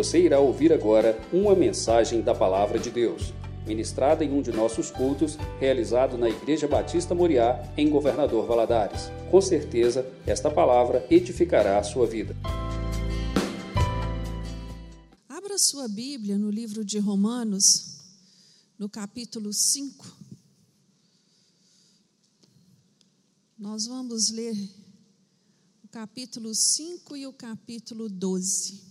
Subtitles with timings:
[0.00, 3.34] Você irá ouvir agora uma mensagem da Palavra de Deus,
[3.66, 9.10] ministrada em um de nossos cultos, realizado na Igreja Batista Moriá, em Governador Valadares.
[9.30, 12.34] Com certeza, esta palavra edificará a sua vida.
[15.28, 18.00] Abra sua Bíblia no livro de Romanos,
[18.78, 20.16] no capítulo 5.
[23.58, 24.56] Nós vamos ler
[25.84, 28.88] o capítulo 5 e o capítulo 12.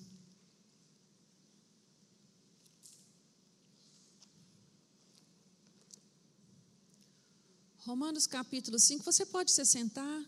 [7.89, 10.23] Romanos capítulo 5, você pode se sentar.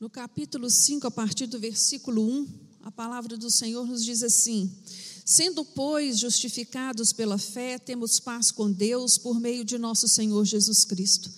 [0.00, 2.48] No capítulo 5, a partir do versículo 1,
[2.84, 4.74] a palavra do Senhor nos diz assim:
[5.22, 10.86] Sendo, pois, justificados pela fé, temos paz com Deus por meio de nosso Senhor Jesus
[10.86, 11.30] Cristo,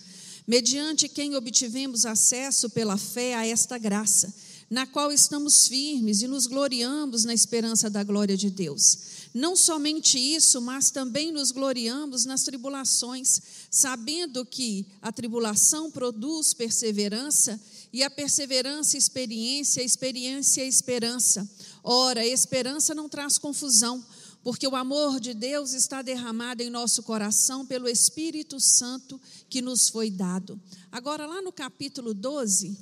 [0.47, 4.33] mediante quem obtivemos acesso pela fé a esta graça,
[4.69, 9.18] na qual estamos firmes e nos gloriamos na esperança da glória de Deus.
[9.33, 17.59] Não somente isso, mas também nos gloriamos nas tribulações, sabendo que a tribulação produz perseverança,
[17.91, 21.49] e a perseverança, experiência, a experiência, esperança.
[21.83, 24.03] Ora, a esperança não traz confusão,
[24.43, 29.89] porque o amor de Deus está derramado em nosso coração pelo Espírito Santo que nos
[29.89, 30.59] foi dado.
[30.91, 32.77] Agora, lá no capítulo 12,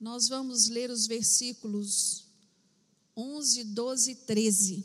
[0.00, 2.24] nós vamos ler os versículos
[3.16, 4.84] 11, 12 e 13.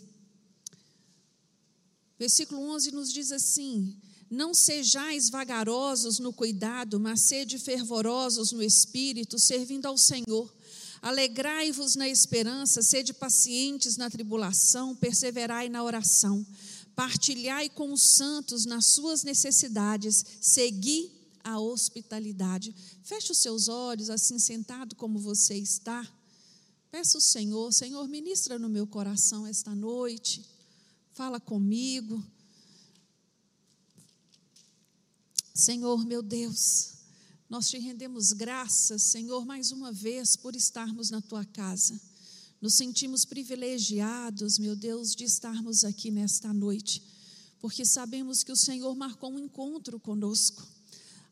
[2.18, 3.96] Versículo 11 nos diz assim:
[4.30, 10.54] Não sejais vagarosos no cuidado, mas sede fervorosos no espírito, servindo ao Senhor.
[11.02, 16.46] Alegrai-vos na esperança, sede pacientes na tribulação, perseverai na oração.
[16.96, 21.12] Partilhai com os santos nas suas necessidades, segui
[21.44, 22.74] a hospitalidade.
[23.04, 26.08] Feche os seus olhos, assim sentado como você está.
[26.90, 30.55] Peça o Senhor, Senhor, ministra no meu coração esta noite.
[31.16, 32.22] Fala comigo.
[35.54, 36.96] Senhor, meu Deus,
[37.50, 41.98] nós te rendemos graças, Senhor, mais uma vez por estarmos na tua casa.
[42.60, 47.02] Nos sentimos privilegiados, meu Deus, de estarmos aqui nesta noite,
[47.62, 50.68] porque sabemos que o Senhor marcou um encontro conosco.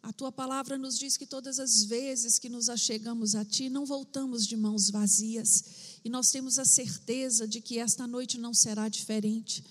[0.01, 3.85] A tua palavra nos diz que todas as vezes que nos achegamos a ti, não
[3.85, 5.65] voltamos de mãos vazias,
[6.03, 9.63] e nós temos a certeza de que esta noite não será diferente.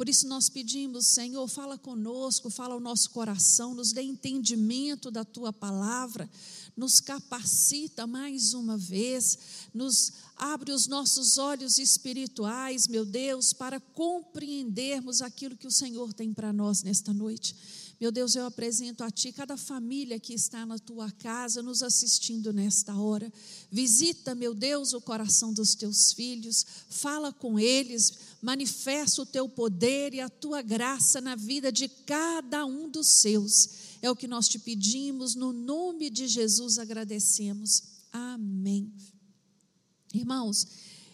[0.00, 5.26] Por isso nós pedimos, Senhor, fala conosco, fala ao nosso coração, nos dê entendimento da
[5.26, 6.26] tua palavra,
[6.74, 9.38] nos capacita mais uma vez,
[9.74, 16.32] nos abre os nossos olhos espirituais, meu Deus, para compreendermos aquilo que o Senhor tem
[16.32, 17.54] para nós nesta noite.
[18.00, 22.50] Meu Deus, eu apresento a Ti cada família que está na Tua casa, nos assistindo
[22.50, 23.30] nesta hora.
[23.70, 30.14] Visita, meu Deus, o coração dos Teus filhos, fala com eles, manifesta o Teu poder
[30.14, 33.68] e a Tua graça na vida de cada um dos seus.
[34.00, 37.82] É o que nós te pedimos, no nome de Jesus agradecemos.
[38.10, 38.90] Amém.
[40.14, 40.66] Irmãos,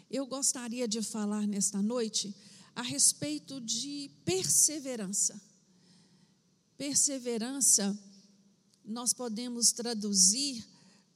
[0.08, 2.32] eu gostaria de falar nesta noite
[2.76, 5.45] a respeito de perseverança.
[6.76, 7.98] Perseverança,
[8.84, 10.62] nós podemos traduzir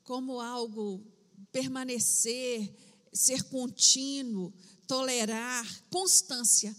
[0.02, 1.04] como algo
[1.52, 2.74] permanecer,
[3.12, 4.52] ser contínuo,
[4.86, 6.74] tolerar, constância.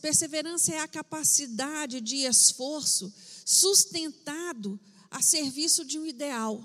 [0.00, 3.12] Perseverança é a capacidade de esforço
[3.44, 4.78] sustentado
[5.10, 6.64] a serviço de um ideal.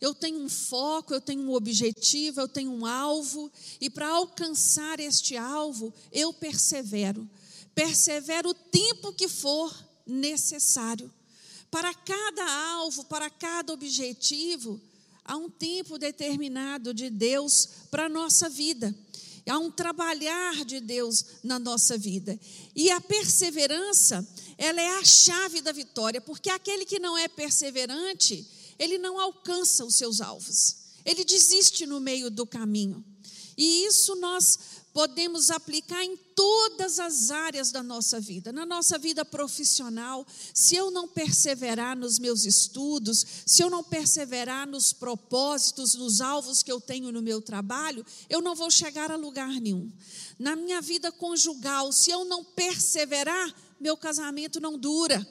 [0.00, 5.00] Eu tenho um foco, eu tenho um objetivo, eu tenho um alvo, e para alcançar
[5.00, 7.28] este alvo, eu persevero.
[7.74, 11.10] Persevero o tempo que for necessário.
[11.70, 14.80] Para cada alvo, para cada objetivo,
[15.24, 18.94] há um tempo determinado de Deus para a nossa vida.
[19.48, 22.38] Há um trabalhar de Deus na nossa vida.
[22.74, 24.26] E a perseverança,
[24.58, 28.46] ela é a chave da vitória, porque aquele que não é perseverante,
[28.78, 30.76] ele não alcança os seus alvos.
[31.04, 33.04] Ele desiste no meio do caminho.
[33.56, 34.58] E isso nós
[34.92, 38.52] podemos aplicar em todas as áreas da nossa vida.
[38.52, 44.66] Na nossa vida profissional, se eu não perseverar nos meus estudos, se eu não perseverar
[44.66, 49.16] nos propósitos, nos alvos que eu tenho no meu trabalho, eu não vou chegar a
[49.16, 49.90] lugar nenhum.
[50.38, 55.26] Na minha vida conjugal, se eu não perseverar, meu casamento não dura.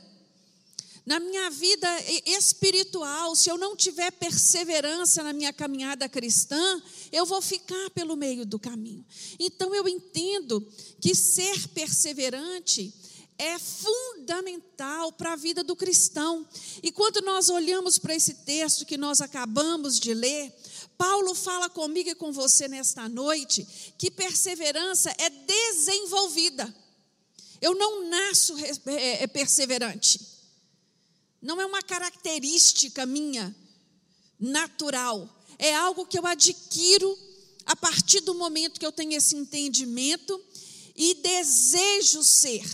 [1.05, 1.87] Na minha vida
[2.25, 6.81] espiritual, se eu não tiver perseverança na minha caminhada cristã,
[7.11, 9.05] eu vou ficar pelo meio do caminho.
[9.39, 10.65] Então eu entendo
[10.99, 12.93] que ser perseverante
[13.39, 16.45] é fundamental para a vida do cristão.
[16.83, 20.53] E quando nós olhamos para esse texto que nós acabamos de ler,
[20.97, 23.65] Paulo fala comigo e com você nesta noite
[23.97, 26.75] que perseverança é desenvolvida.
[27.61, 28.53] Eu não nasço
[28.85, 30.19] é, é, perseverante.
[31.41, 33.55] Não é uma característica minha
[34.39, 35.27] natural.
[35.57, 37.17] É algo que eu adquiro
[37.65, 40.41] a partir do momento que eu tenho esse entendimento
[40.95, 42.65] e desejo ser.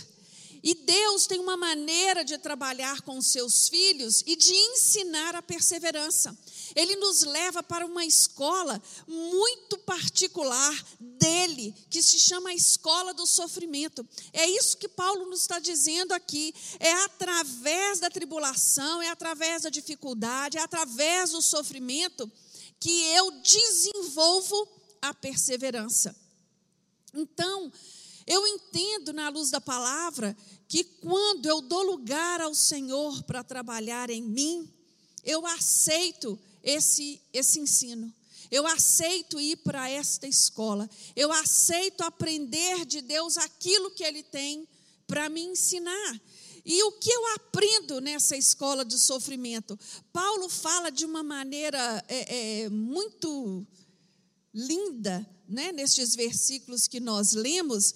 [0.62, 6.36] E Deus tem uma maneira de trabalhar com seus filhos e de ensinar a perseverança.
[6.74, 13.26] Ele nos leva para uma escola muito particular dele, que se chama a escola do
[13.26, 14.06] sofrimento.
[14.32, 16.54] É isso que Paulo nos está dizendo aqui.
[16.80, 22.30] É através da tribulação, é através da dificuldade, é através do sofrimento
[22.78, 24.68] que eu desenvolvo
[25.00, 26.14] a perseverança.
[27.14, 27.72] Então,
[28.26, 30.36] eu entendo na luz da palavra
[30.68, 34.68] que quando eu dou lugar ao Senhor para trabalhar em mim,
[35.24, 38.12] eu aceito esse, esse ensino.
[38.50, 40.90] Eu aceito ir para esta escola.
[41.14, 44.68] Eu aceito aprender de Deus aquilo que Ele tem
[45.06, 46.20] para me ensinar.
[46.64, 49.78] E o que eu aprendo nessa escola de sofrimento?
[50.12, 53.64] Paulo fala de uma maneira é, é, muito
[54.52, 57.94] linda, né, nestes versículos que nós lemos,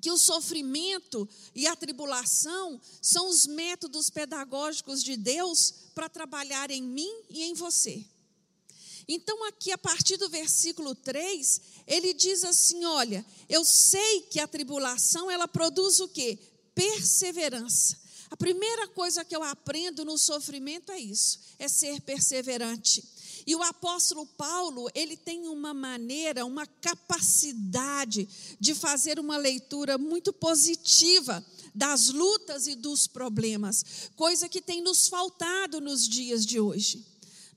[0.00, 6.82] que o sofrimento e a tribulação são os métodos pedagógicos de Deus para trabalhar em
[6.82, 8.04] mim e em você.
[9.08, 14.46] Então, aqui, a partir do versículo 3, ele diz assim: Olha, eu sei que a
[14.46, 16.38] tribulação ela produz o quê?
[16.74, 17.96] Perseverança.
[18.30, 23.02] A primeira coisa que eu aprendo no sofrimento é isso, é ser perseverante.
[23.46, 28.28] E o apóstolo Paulo, ele tem uma maneira, uma capacidade
[28.60, 31.44] de fazer uma leitura muito positiva
[31.74, 37.06] das lutas e dos problemas, coisa que tem nos faltado nos dias de hoje.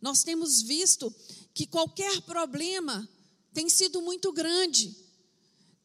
[0.01, 1.13] Nós temos visto
[1.53, 3.07] que qualquer problema
[3.53, 4.95] tem sido muito grande,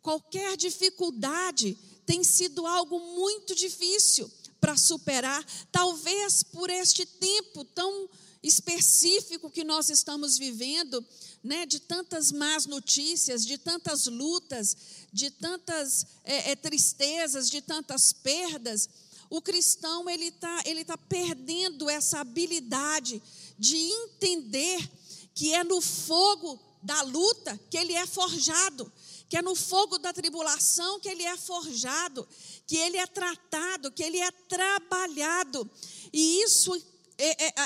[0.00, 4.31] qualquer dificuldade tem sido algo muito difícil
[4.61, 8.08] para superar, talvez por este tempo tão
[8.43, 11.05] específico que nós estamos vivendo,
[11.43, 14.76] né, de tantas más notícias, de tantas lutas,
[15.12, 18.88] de tantas é, é, tristezas, de tantas perdas,
[19.29, 23.20] o cristão ele está ele tá perdendo essa habilidade
[23.58, 24.88] de entender
[25.35, 28.91] que é no fogo da luta que ele é forjado,
[29.28, 32.26] que é no fogo da tribulação que ele é forjado,
[32.67, 35.69] que ele é tratado, que ele é trabalhado.
[36.12, 36.73] E isso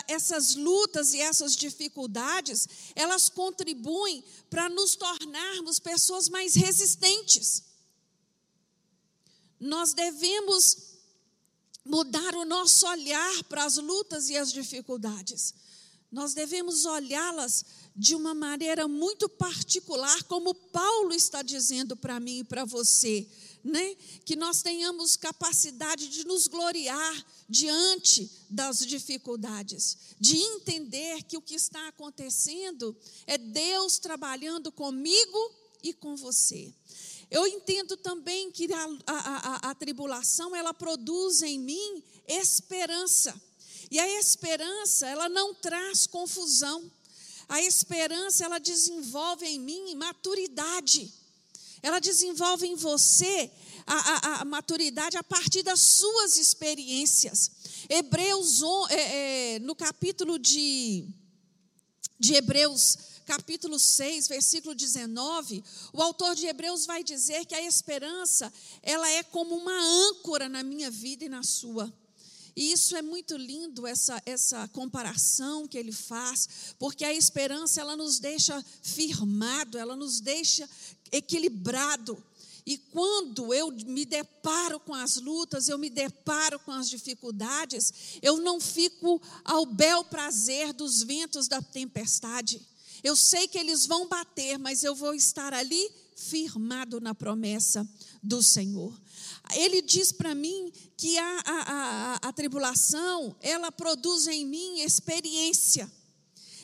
[0.06, 7.64] essas lutas e essas dificuldades, elas contribuem para nos tornarmos pessoas mais resistentes.
[9.58, 10.90] Nós devemos
[11.84, 15.52] mudar o nosso olhar para as lutas e as dificuldades.
[16.10, 17.64] Nós devemos olhá-las
[17.94, 23.28] de uma maneira muito particular, como Paulo está dizendo para mim e para você
[23.62, 23.94] né?
[24.24, 31.54] que nós tenhamos capacidade de nos gloriar diante das dificuldades, de entender que o que
[31.54, 32.96] está acontecendo
[33.26, 36.72] é Deus trabalhando comigo e com você.
[37.30, 43.40] Eu entendo também que a, a, a, a tribulação ela produz em mim esperança.
[43.90, 46.90] E a esperança, ela não traz confusão.
[47.50, 51.12] A esperança, ela desenvolve em mim maturidade.
[51.82, 53.50] Ela desenvolve em você
[53.84, 57.50] a, a, a maturidade a partir das suas experiências.
[57.88, 61.04] Hebreus, é, é, no capítulo de,
[62.20, 68.52] de Hebreus, capítulo 6, versículo 19, o autor de Hebreus vai dizer que a esperança,
[68.80, 69.76] ela é como uma
[70.08, 71.92] âncora na minha vida e na sua.
[72.56, 77.96] E isso é muito lindo, essa, essa comparação que ele faz, porque a esperança, ela
[77.96, 80.68] nos deixa firmado, ela nos deixa
[81.12, 82.22] equilibrado.
[82.66, 88.38] E quando eu me deparo com as lutas, eu me deparo com as dificuldades, eu
[88.38, 92.60] não fico ao bel prazer dos ventos da tempestade.
[93.02, 97.88] Eu sei que eles vão bater, mas eu vou estar ali firmado na promessa
[98.22, 98.94] do Senhor.
[99.56, 105.90] Ele diz para mim que a, a, a, a tribulação, ela produz em mim experiência.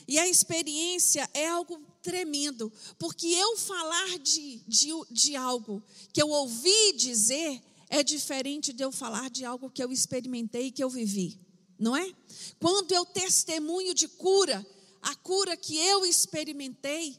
[0.08, 6.28] E a experiência é algo tremendo, porque eu falar de, de, de algo que eu
[6.28, 11.40] ouvi dizer é diferente de eu falar de algo que eu experimentei que eu vivi,
[11.78, 12.12] não é?
[12.60, 14.64] Quando eu testemunho de cura,
[15.02, 17.16] a cura que eu experimentei,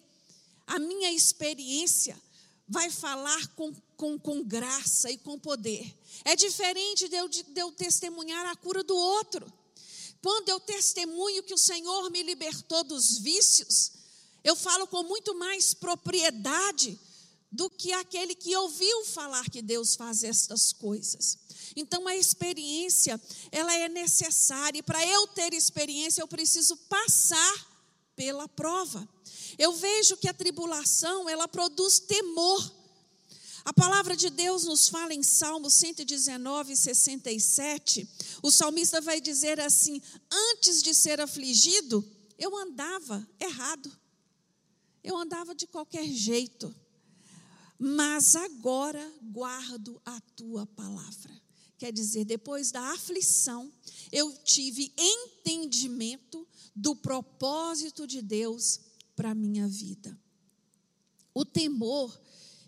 [0.66, 2.18] a minha experiência
[2.68, 5.96] vai falar com, com, com graça e com poder.
[6.26, 9.52] É diferente de eu, de eu testemunhar a cura do outro.
[10.22, 13.92] Quando eu testemunho que o Senhor me libertou dos vícios,
[14.44, 17.00] eu falo com muito mais propriedade
[17.52, 21.38] do que aquele que ouviu falar que Deus faz estas coisas.
[21.76, 23.22] Então a experiência,
[23.52, 27.78] ela é necessária e para eu ter experiência eu preciso passar
[28.16, 29.08] pela prova.
[29.58, 32.78] Eu vejo que a tribulação, ela produz temor.
[33.66, 38.08] A palavra de Deus nos fala em Salmo 119, 67.
[38.42, 42.06] O salmista vai dizer assim: Antes de ser afligido,
[42.38, 43.92] eu andava errado.
[45.04, 46.74] Eu andava de qualquer jeito.
[47.80, 51.42] Mas agora guardo a tua palavra.
[51.78, 53.72] Quer dizer, depois da aflição,
[54.12, 58.80] eu tive entendimento do propósito de Deus
[59.18, 60.18] para a minha vida.
[61.34, 62.18] O temor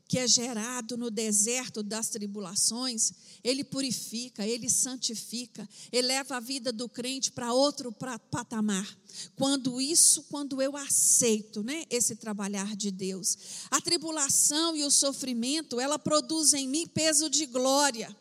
[0.09, 3.13] que é gerado no deserto das tribulações,
[3.43, 7.91] ele purifica, ele santifica, eleva a vida do crente para outro
[8.31, 8.97] patamar.
[9.35, 13.37] Quando isso, quando eu aceito, né, esse trabalhar de Deus.
[13.69, 18.15] A tribulação e o sofrimento, ela produz em mim peso de glória.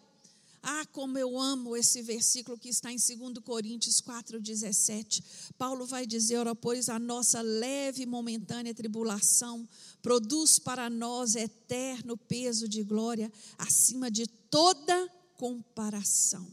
[0.63, 5.23] Ah, como eu amo esse versículo que está em 2 Coríntios 4,17.
[5.57, 9.69] Paulo vai dizer: ora, pois a nossa leve e momentânea tribulação
[10.03, 16.47] produz para nós eterno peso de glória acima de toda comparação.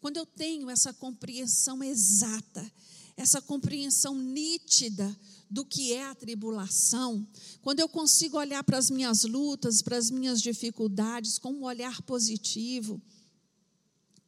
[0.00, 2.70] Quando eu tenho essa compreensão exata,
[3.16, 5.16] essa compreensão nítida
[5.52, 7.28] do que é a tribulação,
[7.60, 12.00] quando eu consigo olhar para as minhas lutas, para as minhas dificuldades com um olhar
[12.00, 12.98] positivo,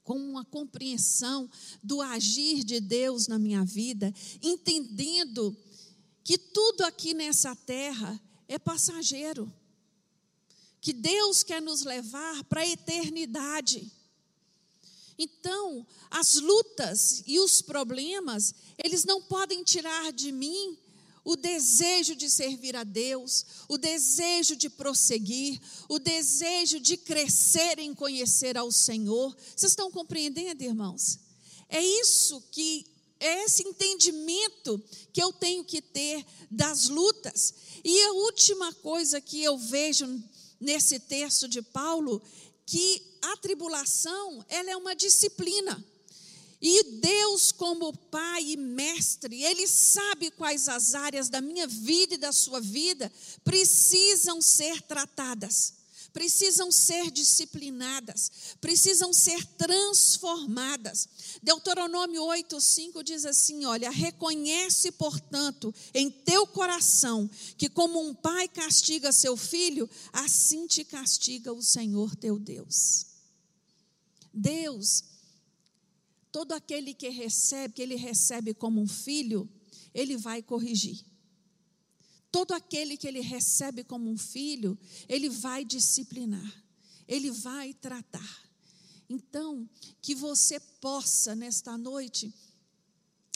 [0.03, 1.51] com uma compreensão
[1.83, 4.13] do agir de Deus na minha vida,
[4.43, 5.57] entendendo
[6.23, 9.51] que tudo aqui nessa terra é passageiro,
[10.79, 13.91] que Deus quer nos levar para a eternidade.
[15.17, 20.84] Então, as lutas e os problemas, eles não podem tirar de mim
[21.25, 27.95] o desejo de servir a Deus, o desejo de prosseguir, o desejo de crescer em
[27.95, 29.35] conhecer ao Senhor.
[29.57, 31.19] Vocês estão compreendendo, irmãos?
[31.69, 32.85] É isso que
[33.19, 37.55] é esse entendimento que eu tenho que ter das lutas.
[37.83, 40.23] E a última coisa que eu vejo
[40.61, 42.21] nesse texto de Paulo,
[42.67, 45.83] que a tribulação, ela é uma disciplina.
[46.67, 52.17] E Deus, como Pai e Mestre, Ele sabe quais as áreas da minha vida e
[52.17, 53.13] da sua vida
[53.45, 55.75] precisam ser tratadas,
[56.11, 61.07] precisam ser disciplinadas, precisam ser transformadas.
[61.43, 67.29] Deuteronômio 8,5 diz assim: Olha, reconhece, portanto, em teu coração
[67.59, 73.05] que, como um pai castiga seu filho, assim te castiga o Senhor teu Deus.
[74.33, 75.05] Deus
[76.35, 79.49] todo aquele que recebe, que ele recebe como um filho,
[79.95, 81.01] ele vai corrigir.
[82.33, 84.77] Todo aquele que ele recebe como um filho,
[85.09, 86.65] ele vai disciplinar,
[87.07, 88.51] ele vai tratar.
[89.09, 89.71] Então,
[90.03, 92.35] que você possa, nesta noite,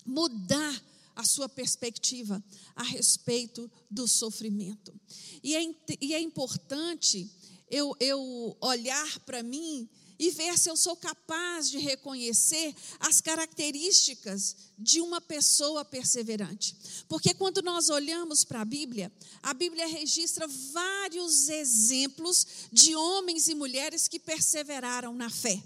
[0.05, 2.43] mudar a sua perspectiva
[2.75, 4.93] a respeito do sofrimento.
[5.41, 5.63] E é,
[6.01, 7.31] e é importante
[7.71, 14.57] eu, eu olhar para mim e ver se eu sou capaz de reconhecer as características
[14.79, 16.77] de uma pessoa perseverante.
[17.09, 23.55] Porque quando nós olhamos para a Bíblia, a Bíblia registra vários exemplos de homens e
[23.55, 25.63] mulheres que perseveraram na fé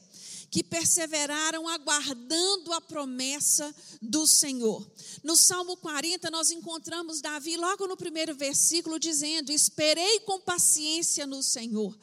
[0.53, 4.87] que perseveraram aguardando a promessa do Senhor.
[5.25, 11.43] No Salmo 40, nós encontramos Davi, logo no primeiro versículo, dizendo: Esperei com paciência no
[11.43, 11.99] Senhor.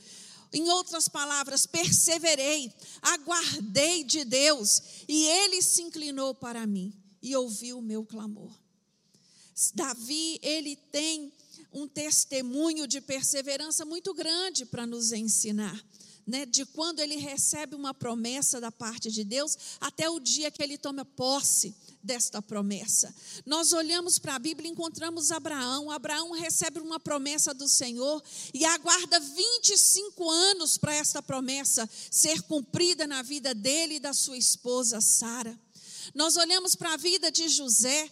[0.52, 7.80] Em outras palavras, perseverei, aguardei de Deus, e ele se inclinou para mim e ouviu
[7.80, 8.52] o meu clamor.
[9.76, 11.32] Davi, ele tem
[11.72, 15.84] um testemunho de perseverança muito grande para nos ensinar.
[16.26, 20.62] Né, de quando ele recebe uma promessa da parte de Deus até o dia que
[20.62, 23.14] ele toma posse desta promessa.
[23.46, 25.92] Nós olhamos para a Bíblia e encontramos Abraão.
[25.92, 33.06] Abraão recebe uma promessa do Senhor e aguarda 25 anos para esta promessa ser cumprida
[33.06, 35.58] na vida dele e da sua esposa Sara.
[36.16, 38.10] Nós olhamos para a vida de José,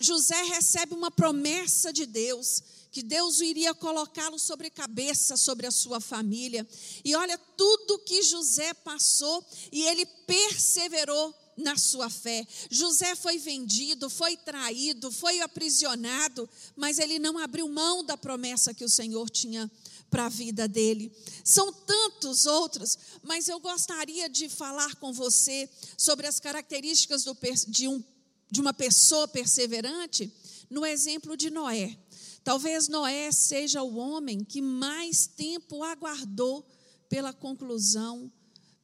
[0.00, 6.00] José recebe uma promessa de Deus, que Deus iria colocá-lo sobre cabeça, sobre a sua
[6.00, 6.66] família.
[7.04, 12.46] E olha tudo que José passou e ele perseverou na sua fé.
[12.70, 18.84] José foi vendido, foi traído, foi aprisionado, mas ele não abriu mão da promessa que
[18.84, 19.70] o Senhor tinha
[20.10, 21.12] para a vida dele.
[21.42, 25.68] São tantos outros, mas eu gostaria de falar com você
[25.98, 27.36] sobre as características do,
[27.68, 28.02] de, um,
[28.50, 30.32] de uma pessoa perseverante
[30.70, 31.96] no exemplo de Noé.
[32.44, 36.64] Talvez Noé seja o homem que mais tempo aguardou
[37.08, 38.30] pela conclusão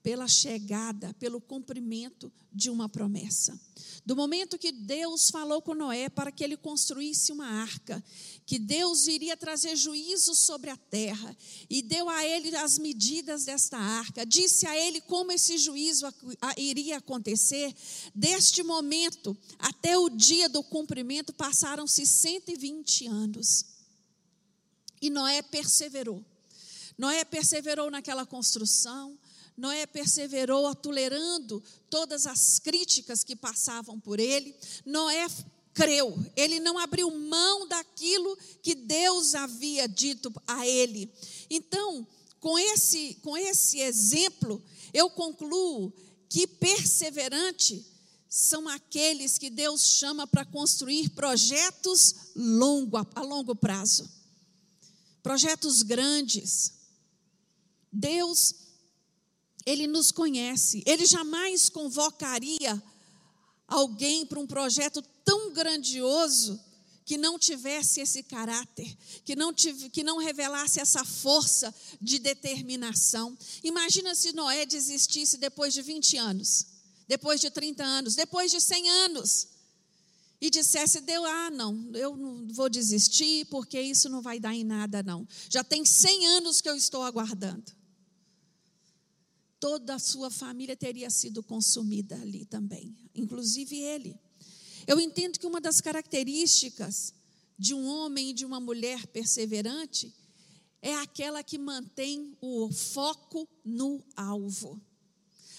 [0.02, 3.59] pela chegada, pelo cumprimento de uma promessa.
[4.04, 8.02] Do momento que Deus falou com Noé para que ele construísse uma arca,
[8.47, 11.37] que Deus iria trazer juízo sobre a terra,
[11.69, 16.07] e deu a ele as medidas desta arca, disse a ele como esse juízo
[16.57, 17.75] iria acontecer,
[18.14, 23.66] deste momento até o dia do cumprimento passaram-se 120 anos.
[25.00, 26.25] E Noé perseverou.
[26.99, 29.19] Noé perseverou naquela construção,
[29.61, 34.57] Noé perseverou, tolerando todas as críticas que passavam por ele.
[34.87, 35.29] Noé
[35.75, 41.12] creu, ele não abriu mão daquilo que Deus havia dito a ele.
[41.50, 42.07] Então,
[42.40, 44.62] com esse, com esse exemplo,
[44.95, 45.93] eu concluo
[46.26, 47.85] que perseverante
[48.31, 54.11] são aqueles que Deus chama para construir projetos longo, a longo prazo.
[55.23, 56.73] Projetos grandes.
[57.93, 58.70] Deus
[59.67, 60.83] ele nos conhece.
[60.87, 62.83] Ele jamais convocaria
[63.67, 66.61] alguém para um projeto tão grandioso
[67.05, 73.37] que não tivesse esse caráter, que não, tive, que não revelasse essa força de determinação.
[73.64, 76.67] Imagina se Noé desistisse depois de 20 anos,
[77.09, 79.49] depois de 30 anos, depois de 100 anos,
[80.40, 84.64] e dissesse: Deu, ah, não, eu não vou desistir, porque isso não vai dar em
[84.64, 85.26] nada, não.
[85.49, 87.79] Já tem 100 anos que eu estou aguardando
[89.61, 94.19] toda a sua família teria sido consumida ali também, inclusive ele.
[94.87, 97.12] Eu entendo que uma das características
[97.59, 100.12] de um homem e de uma mulher perseverante
[100.81, 104.81] é aquela que mantém o foco no alvo.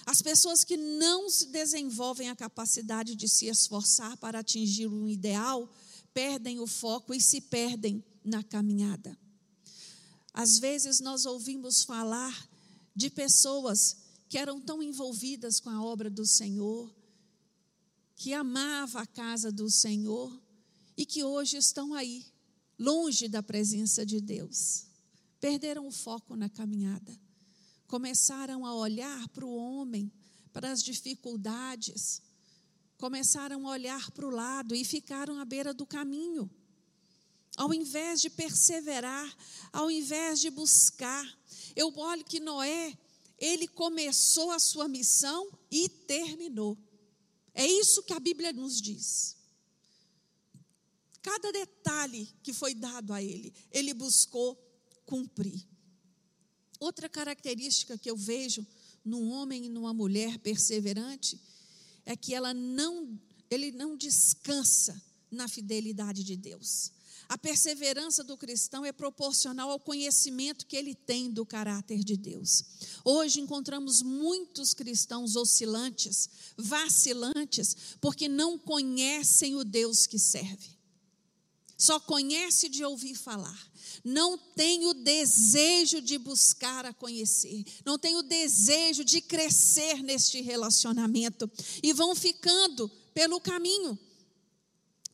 [0.04, 5.72] As pessoas que não se desenvolvem a capacidade de se esforçar para atingir um ideal,
[6.12, 9.16] perdem o foco e se perdem na caminhada.
[10.34, 12.50] Às vezes nós ouvimos falar
[12.96, 13.98] de pessoas
[14.32, 16.90] que eram tão envolvidas com a obra do Senhor,
[18.16, 20.42] que amava a casa do Senhor
[20.96, 22.26] e que hoje estão aí,
[22.80, 24.86] longe da presença de Deus.
[25.42, 27.20] Perderam o foco na caminhada.
[27.88, 30.10] Começaram a olhar para o homem,
[30.54, 32.22] para as dificuldades,
[32.98, 36.50] começaram a olhar para o lado e ficaram à beira do caminho.
[37.58, 39.30] Ao invés de perseverar,
[39.74, 41.28] ao invés de buscar,
[41.76, 42.98] eu olho que Noé,
[43.42, 46.78] ele começou a sua missão e terminou.
[47.56, 49.36] É isso que a Bíblia nos diz.
[51.24, 54.56] Cada detalhe que foi dado a ele, ele buscou
[55.08, 55.68] cumprir.
[56.80, 58.66] Outra característica que eu vejo
[59.04, 61.40] num homem e numa mulher perseverante
[62.06, 65.02] é que ela não, ele não descansa
[65.32, 66.92] na fidelidade de Deus.
[67.32, 72.62] A perseverança do cristão é proporcional ao conhecimento que ele tem do caráter de Deus.
[73.06, 80.78] Hoje encontramos muitos cristãos oscilantes, vacilantes, porque não conhecem o Deus que serve.
[81.78, 83.72] Só conhece de ouvir falar.
[84.04, 90.42] Não tem o desejo de buscar a conhecer, não tem o desejo de crescer neste
[90.42, 91.50] relacionamento
[91.82, 93.98] e vão ficando pelo caminho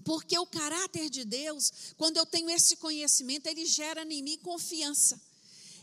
[0.07, 5.21] porque o caráter de Deus, quando eu tenho esse conhecimento, ele gera em mim confiança.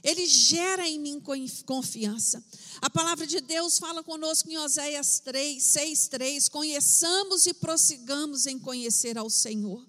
[0.02, 1.22] Ele gera em mim
[1.66, 2.42] confiança.
[2.80, 8.58] A palavra de Deus fala conosco em Oséias 3, 6, 3: conheçamos e prossigamos em
[8.58, 9.86] conhecer ao Senhor.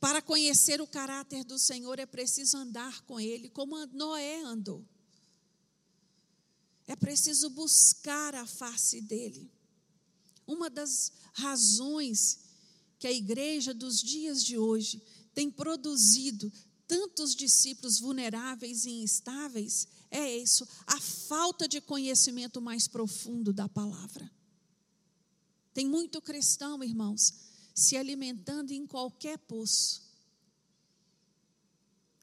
[0.00, 4.82] Para conhecer o caráter do Senhor é preciso andar com Ele, como Noé andou.
[6.86, 9.52] É preciso buscar a face dEle.
[10.46, 12.45] Uma das razões
[12.98, 15.02] que a igreja dos dias de hoje
[15.34, 16.52] tem produzido
[16.86, 24.30] tantos discípulos vulneráveis e instáveis é isso, a falta de conhecimento mais profundo da palavra.
[25.74, 27.34] Tem muito cristão, irmãos,
[27.74, 30.02] se alimentando em qualquer poço.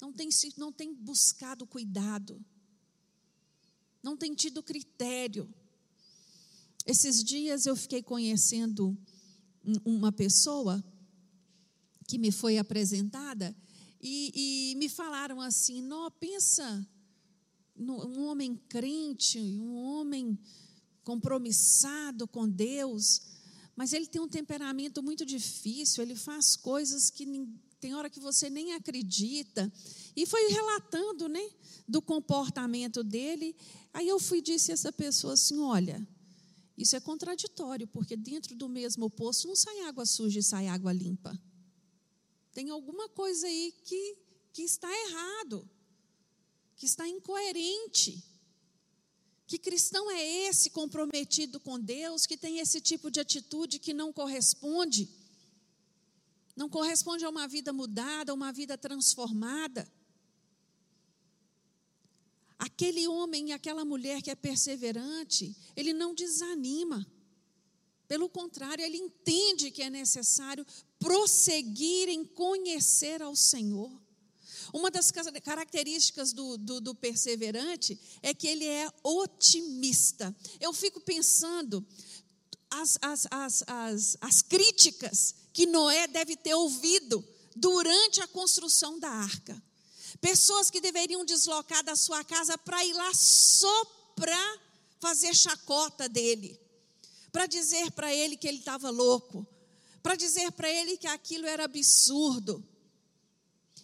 [0.02, 2.44] Não tem, não tem buscado cuidado.
[4.02, 5.54] Não tem tido critério.
[6.86, 8.98] Esses dias eu fiquei conhecendo
[9.86, 10.84] uma pessoa
[12.08, 13.56] que me foi apresentada
[14.02, 16.86] e, e me falaram assim: não, pensa,
[17.78, 20.38] um homem crente, um homem
[21.04, 23.22] compromissado com Deus,
[23.76, 27.26] mas ele tem um temperamento muito difícil, ele faz coisas que
[27.80, 29.72] tem hora que você nem acredita.
[30.16, 31.50] E foi relatando, né,
[31.86, 33.54] do comportamento dele.
[33.94, 36.08] Aí eu fui disse a essa pessoa assim: olha,
[36.78, 40.92] isso é contraditório, porque dentro do mesmo poço não sai água suja e sai água
[40.92, 41.40] limpa.
[42.52, 44.18] Tem alguma coisa aí que,
[44.52, 45.70] que está errado,
[46.76, 48.24] que está incoerente.
[49.46, 54.12] Que cristão é esse comprometido com Deus, que tem esse tipo de atitude que não
[54.12, 55.10] corresponde?
[56.56, 59.92] Não corresponde a uma vida mudada, a uma vida transformada.
[62.58, 67.06] Aquele homem e aquela mulher que é perseverante, ele não desanima.
[68.08, 70.66] Pelo contrário, ele entende que é necessário
[71.00, 73.92] prosseguir em conhecer ao Senhor.
[74.72, 80.36] Uma das características do, do, do, perseverante é que ele é otimista.
[80.60, 81.86] Eu fico pensando
[82.70, 87.24] as, as, as, as, as críticas que Noé deve ter ouvido
[87.56, 89.62] durante a construção da arca.
[90.24, 94.62] Pessoas que deveriam deslocar da sua casa para ir lá só para
[94.98, 96.58] fazer chacota dele,
[97.30, 99.46] para dizer para ele que ele estava louco,
[100.02, 102.66] para dizer para ele que aquilo era absurdo.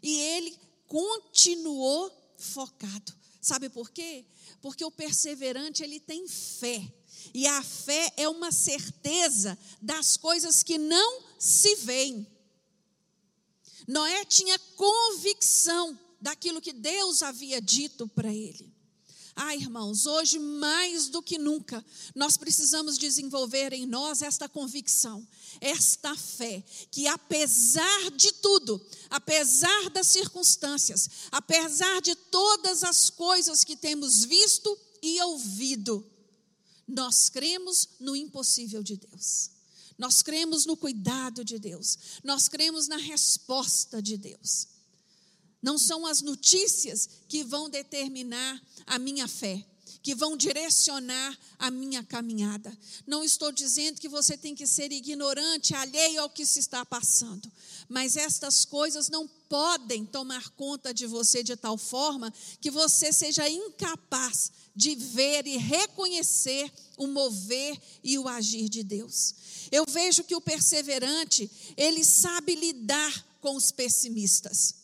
[0.02, 3.14] E ele continuou focado.
[3.42, 4.24] Sabe por quê?
[4.62, 6.90] Porque o perseverante ele tem fé.
[7.34, 12.26] E a fé é uma certeza das coisas que não se veem.
[13.86, 18.74] Noé tinha convicção daquilo que Deus havia dito para ele.
[19.42, 25.26] Ah, irmãos, hoje mais do que nunca, nós precisamos desenvolver em nós esta convicção,
[25.62, 33.78] esta fé, que apesar de tudo, apesar das circunstâncias, apesar de todas as coisas que
[33.78, 36.06] temos visto e ouvido,
[36.86, 39.52] nós cremos no impossível de Deus.
[39.98, 41.98] Nós cremos no cuidado de Deus.
[42.24, 44.68] Nós cremos na resposta de Deus.
[45.62, 49.64] Não são as notícias que vão determinar a minha fé,
[50.02, 52.76] que vão direcionar a minha caminhada.
[53.06, 57.52] Não estou dizendo que você tem que ser ignorante, alheio ao que se está passando,
[57.90, 63.50] mas estas coisas não podem tomar conta de você de tal forma que você seja
[63.50, 69.36] incapaz de ver e reconhecer o mover e o agir de Deus.
[69.70, 74.79] Eu vejo que o perseverante, ele sabe lidar com os pessimistas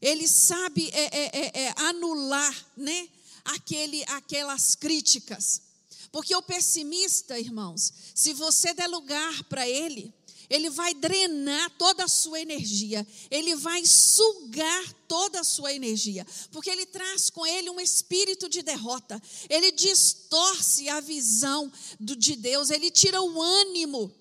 [0.00, 3.08] ele sabe é, é, é, é, anular né,
[3.44, 5.62] aquele, aquelas críticas.
[6.10, 10.12] Porque o pessimista, irmãos, se você der lugar para ele,
[10.48, 16.70] ele vai drenar toda a sua energia, ele vai sugar toda a sua energia, porque
[16.70, 22.70] ele traz com ele um espírito de derrota, ele distorce a visão do, de Deus,
[22.70, 24.14] ele tira o ânimo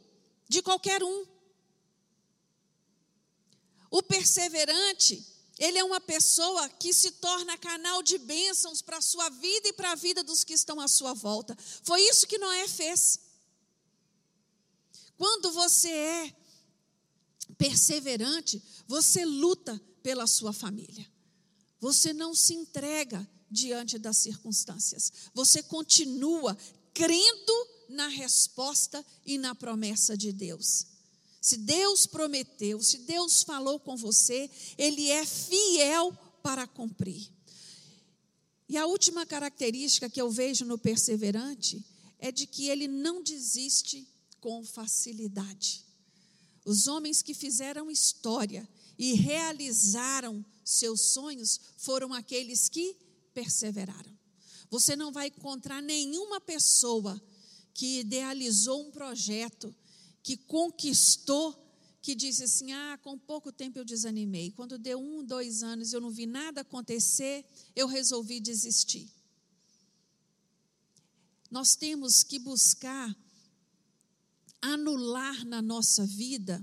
[0.50, 1.26] de qualquer um.
[3.90, 5.26] O perseverante,
[5.60, 9.74] ele é uma pessoa que se torna canal de bênçãos para a sua vida e
[9.74, 11.58] para a vida dos que estão à sua volta.
[11.84, 13.20] Foi isso que Noé fez.
[15.18, 16.36] Quando você é
[17.58, 21.10] perseverante, você luta pela sua família.
[21.80, 25.12] Você não se entrega diante das circunstâncias.
[25.34, 26.56] Você continua
[26.94, 30.86] crendo na resposta e na promessa de Deus.
[31.48, 36.12] Se Deus prometeu, se Deus falou com você, Ele é fiel
[36.44, 37.32] para cumprir.
[38.68, 41.82] E a última característica que eu vejo no perseverante
[42.20, 44.06] é de que ele não desiste
[44.42, 45.86] com facilidade.
[46.66, 48.68] Os homens que fizeram história
[49.00, 52.94] e realizaram seus sonhos foram aqueles que
[53.34, 54.12] perseveraram.
[54.70, 57.22] Você não vai encontrar nenhuma pessoa
[57.74, 59.74] que idealizou um projeto
[60.28, 61.56] que conquistou,
[62.02, 64.52] que disse assim: ah, com pouco tempo eu desanimei.
[64.52, 69.10] Quando deu um, dois anos eu não vi nada acontecer, eu resolvi desistir.
[71.50, 73.16] Nós temos que buscar
[74.62, 76.62] anular na nossa vida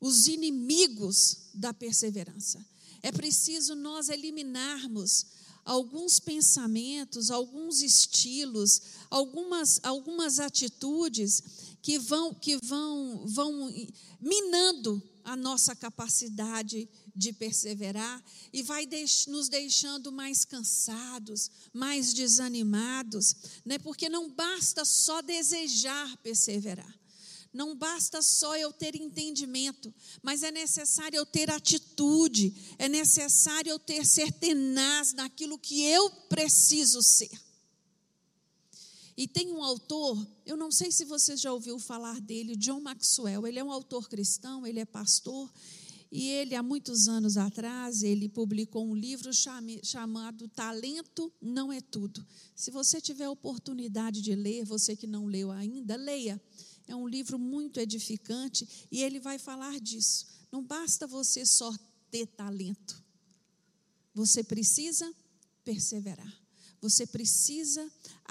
[0.00, 2.64] os inimigos da perseverança.
[3.02, 5.26] É preciso nós eliminarmos
[5.62, 8.80] alguns pensamentos, alguns estilos,
[9.10, 13.74] algumas, algumas atitudes que vão, que vão, vão
[14.20, 18.88] minando a nossa capacidade de perseverar e vai
[19.28, 23.78] nos deixando mais cansados, mais desanimados, né?
[23.78, 27.02] porque não basta só desejar perseverar.
[27.52, 29.92] Não basta só eu ter entendimento,
[30.22, 36.08] mas é necessário eu ter atitude, é necessário eu ter ser tenaz naquilo que eu
[36.30, 37.51] preciso ser.
[39.16, 43.46] E tem um autor, eu não sei se você já ouviu falar dele, John Maxwell.
[43.46, 45.52] Ele é um autor cristão, ele é pastor.
[46.10, 49.30] E ele, há muitos anos atrás, ele publicou um livro
[49.82, 52.26] chamado Talento Não é Tudo.
[52.54, 56.40] Se você tiver oportunidade de ler, você que não leu ainda, leia.
[56.86, 60.26] É um livro muito edificante e ele vai falar disso.
[60.50, 61.74] Não basta você só
[62.10, 63.02] ter talento.
[64.14, 65.10] Você precisa
[65.64, 66.42] perseverar.
[66.82, 67.90] Você precisa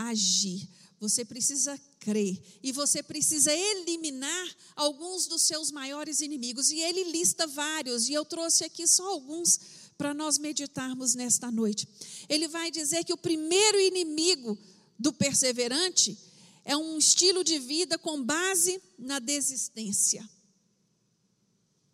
[0.09, 0.67] agir.
[0.99, 6.69] Você precisa crer e você precisa eliminar alguns dos seus maiores inimigos.
[6.69, 9.59] E ele lista vários, e eu trouxe aqui só alguns
[9.97, 11.87] para nós meditarmos nesta noite.
[12.29, 14.57] Ele vai dizer que o primeiro inimigo
[14.97, 16.17] do perseverante
[16.63, 20.27] é um estilo de vida com base na desistência.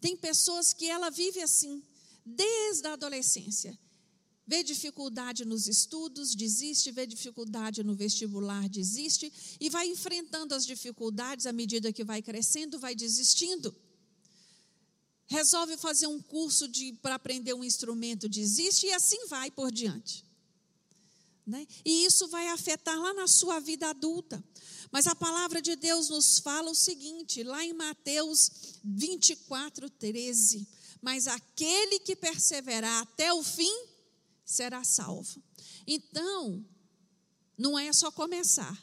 [0.02, 1.82] Tem pessoas que ela vive assim,
[2.26, 3.78] desde a adolescência
[4.48, 11.46] vê dificuldade nos estudos, desiste, vê dificuldade no vestibular, desiste, e vai enfrentando as dificuldades
[11.46, 13.76] à medida que vai crescendo, vai desistindo.
[15.28, 16.66] Resolve fazer um curso
[17.02, 20.26] para aprender um instrumento, desiste, e assim vai por diante.
[21.46, 21.68] Né?
[21.84, 24.42] E isso vai afetar lá na sua vida adulta.
[24.92, 30.66] Mas a palavra de Deus nos fala o seguinte, lá em Mateus 24, 13:
[31.02, 33.74] Mas aquele que perseverar até o fim,
[34.48, 35.44] será salvo.
[35.86, 36.66] Então,
[37.58, 38.82] não é só começar,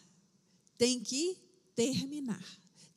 [0.77, 1.39] tem que
[1.75, 2.45] terminar,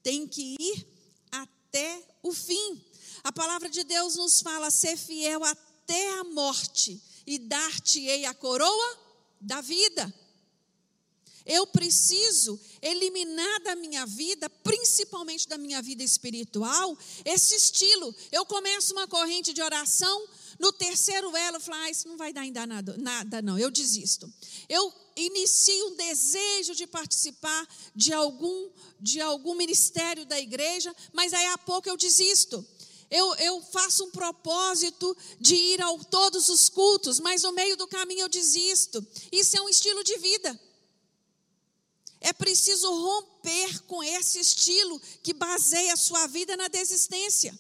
[0.03, 0.88] tem que ir
[1.32, 2.86] até o fim.
[3.23, 8.99] A palavra de Deus nos fala: ser fiel até a morte, e dar-te-ei a coroa
[9.39, 10.13] da vida.
[11.45, 18.13] Eu preciso eliminar da minha vida, principalmente da minha vida espiritual, esse estilo.
[18.34, 20.27] Eu começo uma corrente de oração,
[20.60, 23.70] no terceiro elo, eu falo, ah, isso não vai dar ainda nada, nada, não, eu
[23.70, 24.32] desisto.
[24.67, 31.46] Eu inicio um desejo de participar de algum, de algum ministério da igreja, mas aí
[31.48, 32.65] a pouco eu desisto.
[33.10, 37.88] Eu, eu, faço um propósito de ir a todos os cultos, mas no meio do
[37.88, 39.06] caminho eu desisto.
[39.32, 40.60] Isso é um estilo de vida.
[42.20, 47.58] É preciso romper com esse estilo que baseia a sua vida na desistência.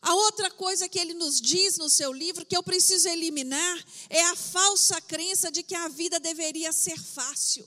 [0.00, 4.22] A outra coisa que ele nos diz no seu livro que eu preciso eliminar é
[4.24, 7.66] a falsa crença de que a vida deveria ser fácil.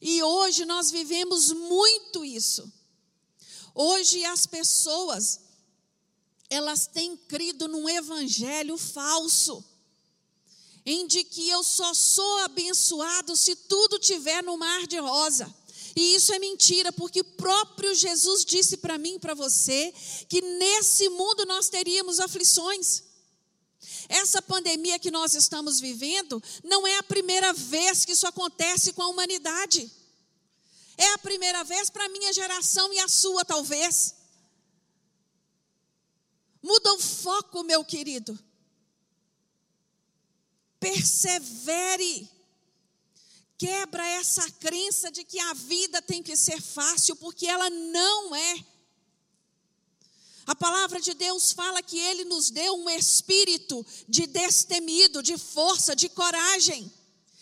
[0.00, 2.70] E hoje nós vivemos muito isso.
[3.74, 5.40] Hoje as pessoas
[6.52, 9.64] elas têm crido num evangelho falso,
[10.84, 15.52] em de que eu só sou abençoado se tudo tiver no mar de rosa.
[15.94, 19.92] E isso é mentira, porque próprio Jesus disse para mim e para você
[20.28, 23.02] que nesse mundo nós teríamos aflições.
[24.08, 29.02] Essa pandemia que nós estamos vivendo não é a primeira vez que isso acontece com
[29.02, 29.90] a humanidade.
[30.96, 34.14] É a primeira vez para a minha geração e a sua, talvez.
[36.62, 38.38] Muda o foco, meu querido.
[40.78, 42.30] Persevere.
[43.62, 48.66] Quebra essa crença de que a vida tem que ser fácil, porque ela não é.
[50.44, 55.94] A palavra de Deus fala que Ele nos deu um espírito de destemido, de força,
[55.94, 56.92] de coragem,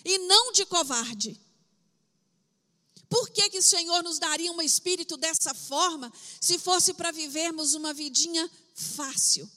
[0.04, 1.40] e não de covarde.
[3.08, 7.72] Por que, que o Senhor nos daria um espírito dessa forma, se fosse para vivermos
[7.72, 9.50] uma vidinha fácil?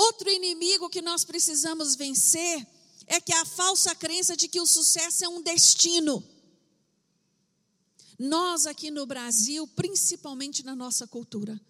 [0.00, 2.66] Outro inimigo que nós precisamos vencer
[3.06, 6.24] é que a falsa crença de que o sucesso é um destino.
[8.18, 11.60] Nós aqui no Brasil, principalmente na nossa cultura,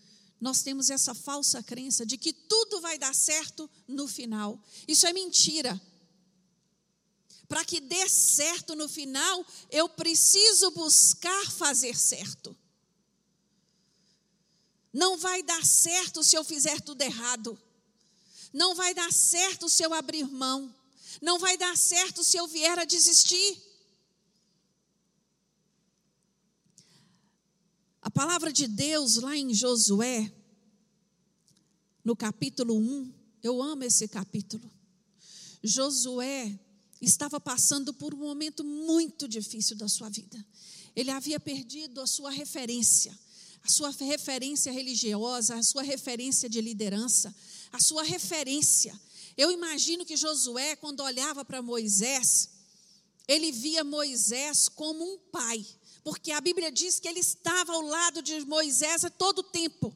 [0.40, 4.62] nós temos essa falsa crença de que tudo vai dar certo no final.
[4.87, 5.81] Isso é mentira.
[7.49, 12.57] Para que dê certo no final, eu preciso buscar fazer certo.
[14.93, 17.61] Não vai dar certo se eu fizer tudo errado.
[18.53, 20.75] Não vai dar certo se eu abrir mão.
[21.21, 23.63] Não vai dar certo se eu vier a desistir.
[28.03, 30.33] A palavra de Deus lá em Josué,
[32.05, 34.71] no capítulo 1, eu amo esse capítulo.
[35.63, 36.59] Josué
[37.01, 40.45] estava passando por um momento muito difícil da sua vida.
[40.97, 43.17] Ele havia perdido a sua referência,
[43.63, 47.35] a sua referência religiosa, a sua referência de liderança,
[47.72, 48.98] a sua referência.
[49.37, 52.50] Eu imagino que Josué, quando olhava para Moisés,
[53.26, 55.64] ele via Moisés como um pai,
[56.02, 59.94] porque a Bíblia diz que ele estava ao lado de Moisés a todo tempo.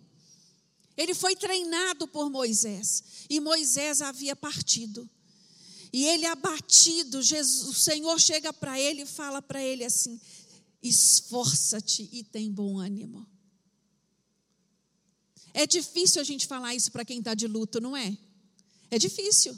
[0.97, 5.09] Ele foi treinado por Moisés e Moisés havia partido.
[5.93, 10.21] E ele abatido, Jesus, o Senhor chega para ele e fala para ele assim:
[10.83, 13.27] esforça-te e tem bom ânimo.
[15.55, 18.19] É difícil a gente falar isso para quem está de luto, não é?
[18.91, 19.57] É difícil.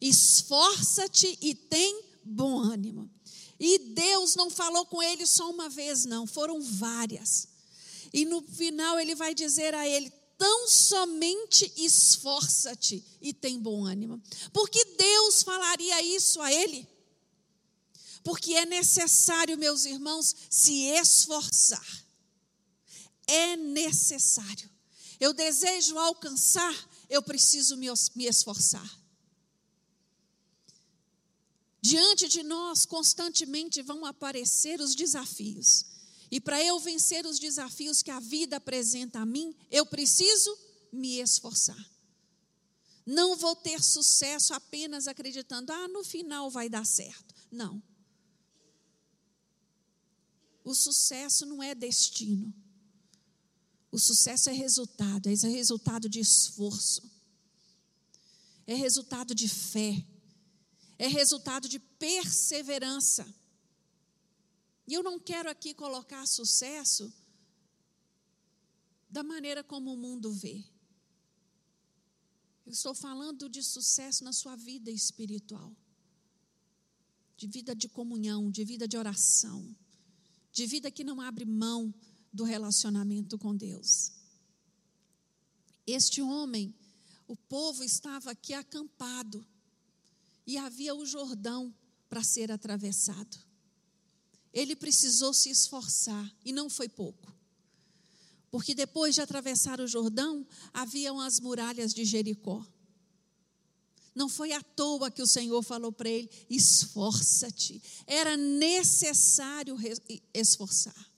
[0.00, 3.10] Esforça-te e tem bom ânimo.
[3.58, 7.48] E Deus não falou com ele só uma vez, não, foram várias.
[8.12, 14.22] E no final ele vai dizer a ele: tão somente esforça-te e tem bom ânimo.
[14.52, 16.86] Porque Deus falaria isso a ele?
[18.22, 22.04] Porque é necessário, meus irmãos, se esforçar.
[23.26, 24.70] É necessário.
[25.20, 27.88] Eu desejo alcançar, eu preciso me,
[28.26, 28.98] esforçar.
[31.80, 35.84] Diante de nós, constantemente vão aparecer os desafios.
[36.30, 40.56] E para eu vencer os desafios que a vida apresenta a mim, eu preciso
[40.92, 41.90] me esforçar.
[43.06, 47.34] Não vou ter sucesso apenas acreditando, ah, no final vai dar certo.
[47.50, 47.82] Não.
[50.62, 52.52] O sucesso não é destino.
[53.90, 57.02] O sucesso é resultado, é resultado de esforço,
[58.66, 60.04] é resultado de fé,
[60.98, 63.26] é resultado de perseverança.
[64.86, 67.12] E eu não quero aqui colocar sucesso
[69.08, 70.64] da maneira como o mundo vê.
[72.66, 75.74] Eu estou falando de sucesso na sua vida espiritual,
[77.38, 79.74] de vida de comunhão, de vida de oração,
[80.52, 81.94] de vida que não abre mão
[82.38, 84.12] do relacionamento com Deus.
[85.84, 86.72] Este homem,
[87.26, 89.44] o povo estava aqui acampado
[90.46, 91.74] e havia o Jordão
[92.08, 93.36] para ser atravessado.
[94.52, 97.36] Ele precisou se esforçar e não foi pouco.
[98.52, 102.64] Porque depois de atravessar o Jordão, haviam as muralhas de Jericó.
[104.14, 107.82] Não foi à toa que o Senhor falou para ele: esforça-te.
[108.06, 109.76] Era necessário
[110.32, 111.17] esforçar.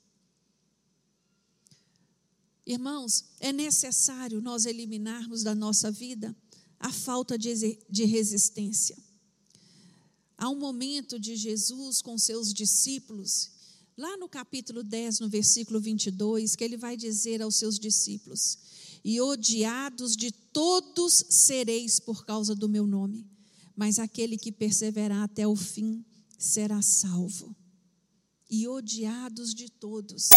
[2.66, 6.36] Irmãos, é necessário nós eliminarmos da nossa vida
[6.78, 8.96] a falta de, resistência.
[10.36, 13.50] Há um momento de Jesus com seus discípulos,
[13.96, 18.58] lá no capítulo 10, no versículo 22, que ele vai dizer aos seus discípulos:
[19.04, 23.26] E odiados de todos sereis por causa do meu nome,
[23.76, 26.04] mas aquele que perseverar até o fim
[26.38, 27.54] será salvo.
[28.48, 30.28] E odiados de todos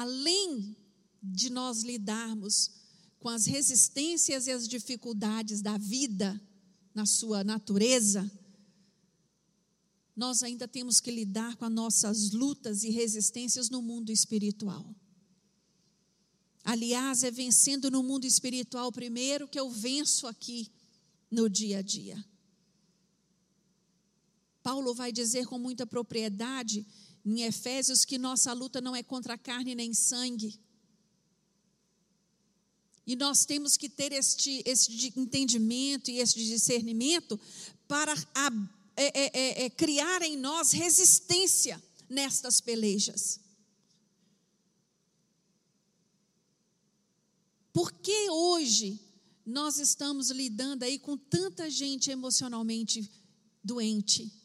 [0.00, 0.74] além
[1.22, 2.70] de nós lidarmos
[3.18, 6.40] com as resistências e as dificuldades da vida
[6.94, 8.30] na sua natureza,
[10.16, 14.94] nós ainda temos que lidar com as nossas lutas e resistências no mundo espiritual.
[16.64, 20.70] Aliás, é vencendo no mundo espiritual primeiro que eu venço aqui
[21.30, 22.24] no dia a dia.
[24.62, 26.86] Paulo vai dizer com muita propriedade
[27.24, 30.58] em Efésios que nossa luta não é contra carne nem sangue.
[33.06, 37.38] E nós temos que ter este, este entendimento e este discernimento
[37.88, 38.50] para a,
[38.96, 43.40] é, é, é, é, criar em nós resistência nestas pelejas.
[47.72, 49.00] Por que hoje
[49.46, 53.10] nós estamos lidando aí com tanta gente emocionalmente
[53.62, 54.39] doente?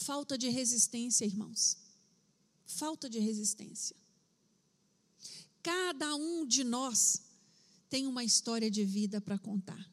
[0.00, 1.76] Falta de resistência, irmãos.
[2.64, 3.94] Falta de resistência.
[5.62, 7.20] Cada um de nós
[7.90, 9.84] tem uma história de vida para contar.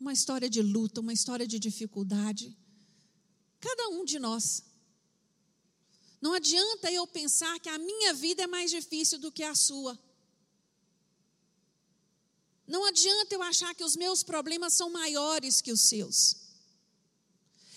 [0.00, 2.56] Uma história de luta, uma história de dificuldade.
[3.60, 4.64] Cada um de nós.
[6.18, 9.98] Não adianta eu pensar que a minha vida é mais difícil do que a sua.
[12.66, 16.41] Não adianta eu achar que os meus problemas são maiores que os seus.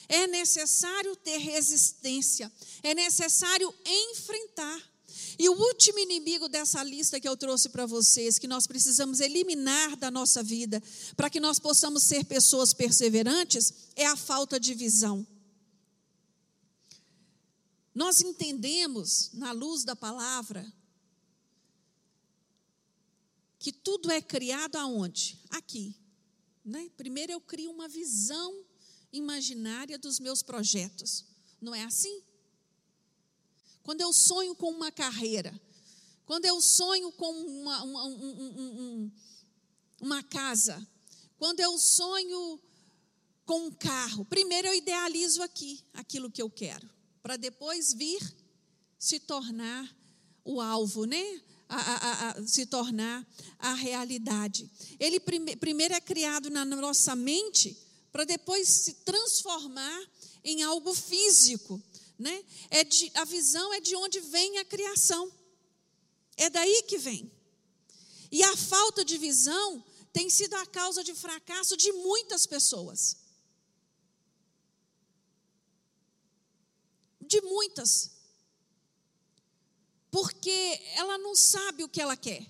[0.07, 2.51] É necessário ter resistência,
[2.83, 4.95] é necessário enfrentar.
[5.37, 9.95] E o último inimigo dessa lista que eu trouxe para vocês, que nós precisamos eliminar
[9.97, 10.81] da nossa vida,
[11.15, 15.25] para que nós possamos ser pessoas perseverantes, é a falta de visão.
[17.93, 20.65] Nós entendemos, na luz da palavra,
[23.57, 25.39] que tudo é criado aonde?
[25.49, 25.95] Aqui.
[26.63, 26.89] Né?
[26.97, 28.64] Primeiro eu crio uma visão
[29.15, 31.25] imaginária dos meus projetos.
[31.61, 32.21] Não é assim?
[33.83, 35.59] Quando eu sonho com uma carreira,
[36.25, 39.11] quando eu sonho com uma, uma, um, um,
[40.01, 40.85] uma casa,
[41.37, 42.59] quando eu sonho
[43.45, 46.89] com um carro, primeiro eu idealizo aqui aquilo que eu quero,
[47.21, 48.19] para depois vir
[48.97, 49.95] se tornar
[50.43, 51.41] o alvo, né?
[51.67, 53.25] a, a, a, se tornar
[53.59, 54.69] a realidade.
[54.99, 57.77] Ele prime, primeiro é criado na nossa mente
[58.15, 60.09] para depois se transformar
[60.41, 61.83] em algo físico.
[62.17, 62.45] Né?
[62.69, 65.29] É de, a visão é de onde vem a criação.
[66.37, 67.29] É daí que vem.
[68.31, 73.17] E a falta de visão tem sido a causa de fracasso de muitas pessoas.
[77.19, 78.11] De muitas
[80.09, 82.47] porque ela não sabe o que ela quer.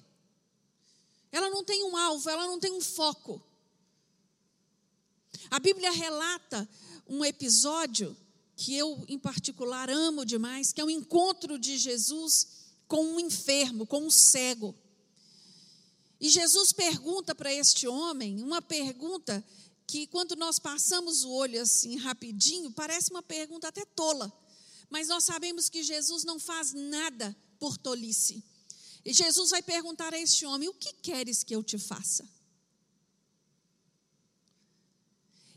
[1.32, 3.42] Ela não tem um alvo, ela não tem um foco.
[5.56, 6.68] A Bíblia relata
[7.08, 8.14] um episódio
[8.58, 12.46] que eu, em particular, amo demais, que é o encontro de Jesus
[12.90, 14.76] com um enfermo, com um cego.
[16.20, 19.42] E Jesus pergunta para este homem uma pergunta
[19.88, 24.30] que, quando nós passamos o olho assim rapidinho, parece uma pergunta até tola.
[24.90, 28.44] Mas nós sabemos que Jesus não faz nada por tolice.
[29.06, 32.35] E Jesus vai perguntar a este homem: O que queres que eu te faça?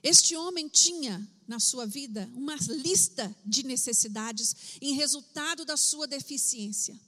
[0.02, 6.98] Este homem tinha na sua vida uma lista de necessidades em resultado da sua deficiência.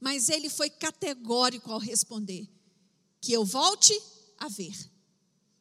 [0.00, 2.48] Mas ele foi categórico ao responder:
[3.20, 3.98] que eu volte
[4.38, 4.76] a ver,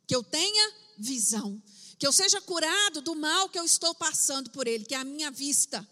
[0.06, 1.62] que eu tenha visão,
[1.98, 5.06] que eu seja curado do mal que eu estou passando por ele, que é a
[5.06, 5.88] minha vista.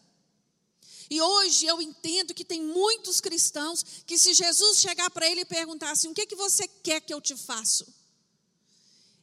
[1.09, 5.45] E hoje eu entendo que tem muitos cristãos que, se Jesus chegar para ele e
[5.45, 7.85] perguntar assim: o que, que você quer que eu te faça?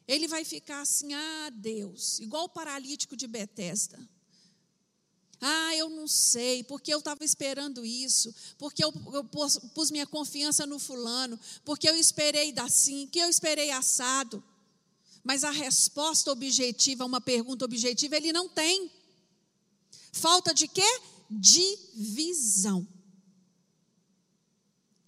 [0.08, 3.98] Ele vai ficar assim: ah, Deus, igual o paralítico de Betesda.
[5.40, 10.06] Ah, eu não sei, porque eu estava esperando isso, porque eu, eu pus, pus minha
[10.06, 14.42] confiança no fulano, porque eu esperei assim, que eu esperei assado.
[15.22, 18.90] Mas a resposta objetiva, uma pergunta objetiva, ele não tem.
[20.10, 20.82] Falta de quê?
[21.28, 22.86] de visão.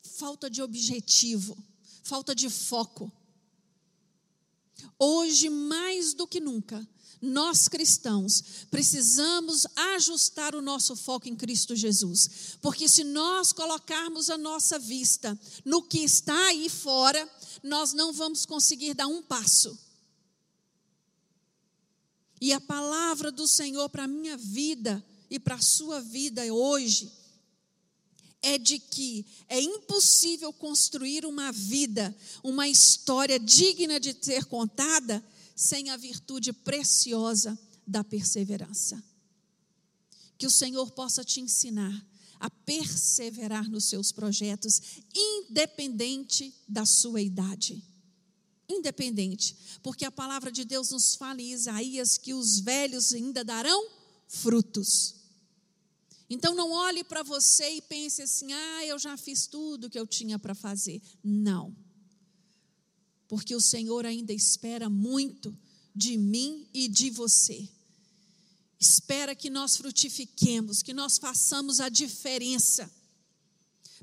[0.03, 1.57] Falta de objetivo,
[2.03, 3.11] falta de foco.
[4.99, 6.87] Hoje, mais do que nunca,
[7.21, 14.39] nós cristãos precisamos ajustar o nosso foco em Cristo Jesus, porque se nós colocarmos a
[14.39, 17.29] nossa vista no que está aí fora,
[17.63, 19.79] nós não vamos conseguir dar um passo.
[22.41, 27.20] E a palavra do Senhor para a minha vida e para a sua vida hoje
[28.43, 35.23] é de que é impossível construir uma vida, uma história digna de ser contada
[35.55, 39.03] sem a virtude preciosa da perseverança.
[40.39, 42.07] Que o Senhor possa te ensinar
[42.39, 44.81] a perseverar nos seus projetos,
[45.15, 47.85] independente da sua idade.
[48.67, 53.87] Independente, porque a palavra de Deus nos fala em Isaías que os velhos ainda darão
[54.27, 55.20] frutos.
[56.31, 60.07] Então não olhe para você e pense assim: ah, eu já fiz tudo que eu
[60.07, 61.03] tinha para fazer.
[61.23, 61.77] Não.
[63.27, 65.57] Porque o Senhor ainda espera muito
[65.95, 67.69] de mim e de você.
[68.79, 72.91] Espera que nós frutifiquemos, que nós façamos a diferença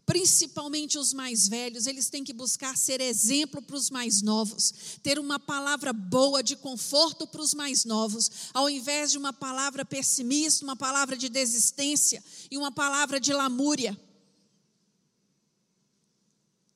[0.07, 5.19] principalmente os mais velhos, eles têm que buscar ser exemplo para os mais novos, ter
[5.19, 10.63] uma palavra boa de conforto para os mais novos, ao invés de uma palavra pessimista,
[10.63, 13.99] uma palavra de desistência e uma palavra de lamúria.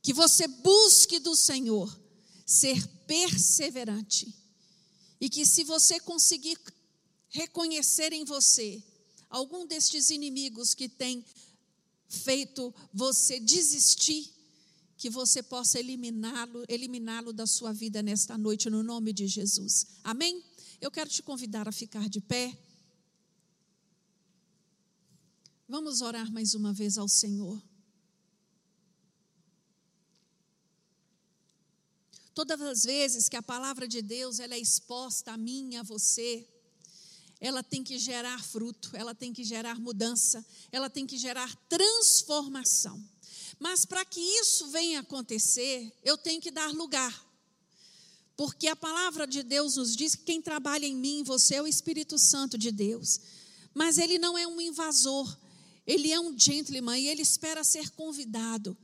[0.01, 1.97] Que você busque do Senhor
[2.45, 4.35] ser perseverante
[5.21, 6.59] e que se você conseguir
[7.29, 8.83] reconhecer em você
[9.29, 11.23] algum destes inimigos que tem
[12.11, 14.29] feito você desistir,
[14.97, 19.87] que você possa eliminá-lo, eliminá-lo da sua vida nesta noite, no nome de Jesus.
[20.03, 20.43] Amém?
[20.79, 22.55] Eu quero te convidar a ficar de pé.
[25.67, 27.61] Vamos orar mais uma vez ao Senhor.
[32.33, 36.47] Todas as vezes que a palavra de Deus ela é exposta a mim, a você,
[37.41, 43.03] ela tem que gerar fruto, ela tem que gerar mudança, ela tem que gerar transformação.
[43.59, 47.27] Mas para que isso venha acontecer, eu tenho que dar lugar.
[48.37, 51.67] Porque a palavra de Deus nos diz que quem trabalha em mim, você é o
[51.67, 53.19] Espírito Santo de Deus.
[53.73, 55.35] Mas ele não é um invasor,
[55.85, 58.77] ele é um gentleman e ele espera ser convidado.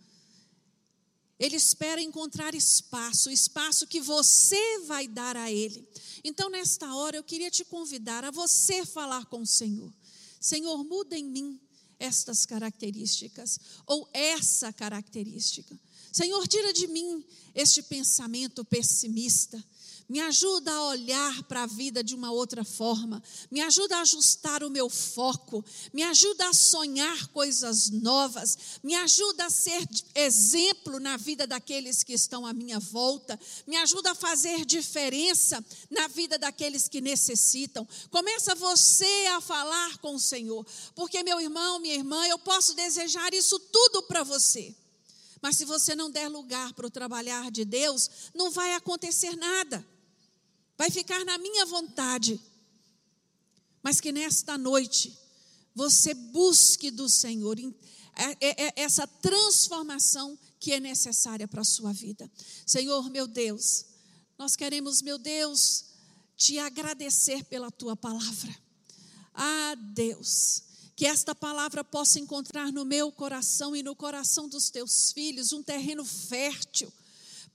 [1.39, 5.88] Ele espera encontrar espaço, espaço que você vai dar a ele.
[6.23, 9.93] Então, nesta hora, eu queria te convidar a você falar com o Senhor.
[10.39, 11.59] Senhor, muda em mim
[11.99, 15.79] estas características, ou essa característica.
[16.11, 17.23] Senhor, tira de mim
[17.53, 19.63] este pensamento pessimista,
[20.10, 23.22] Me ajuda a olhar para a vida de uma outra forma.
[23.51, 25.64] Me ajuda a ajustar o meu foco.
[25.91, 28.80] Me ajuda a sonhar coisas novas.
[28.82, 29.86] Me ajuda a ser
[30.16, 33.38] exemplo na vida daqueles que estão à minha volta.
[33.68, 37.86] Me ajuda a fazer diferença na vida daqueles que necessitam.
[38.10, 40.66] Começa você a falar com o Senhor.
[40.95, 44.74] Porque, meu irmão, minha irmã, eu posso desejar isso tudo para você.
[45.41, 49.86] Mas se você não der lugar para o trabalhar de Deus, não vai acontecer nada
[50.78, 52.39] vai ficar na minha vontade.
[53.82, 55.17] Mas que nesta noite
[55.73, 61.93] você busque do Senhor é, é, é essa transformação que é necessária para a sua
[61.93, 62.30] vida.
[62.65, 63.86] Senhor, meu Deus,
[64.38, 65.86] nós queremos, meu Deus,
[66.36, 68.55] te agradecer pela tua palavra.
[69.34, 70.63] Ah, Deus,
[70.95, 75.61] que esta palavra possa encontrar no meu coração e no coração dos teus filhos um
[75.61, 76.91] terreno fértil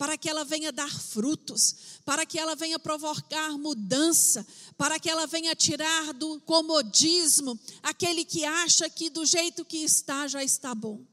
[0.03, 4.45] para que ela venha dar frutos, para que ela venha provocar mudança,
[4.77, 10.27] para que ela venha tirar do comodismo aquele que acha que do jeito que está
[10.27, 11.07] já está bom.